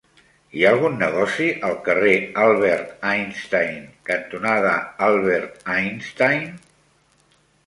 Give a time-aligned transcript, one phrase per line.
[0.59, 2.13] Hi ha algun negoci al carrer
[2.45, 3.77] Albert Einstein
[4.09, 4.73] cantonada
[5.11, 6.51] Albert Einstein?